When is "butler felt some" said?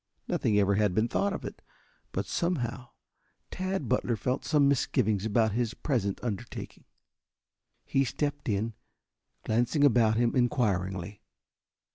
3.87-4.67